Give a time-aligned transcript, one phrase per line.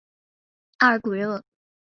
[0.77, 1.43] 阿尔古热。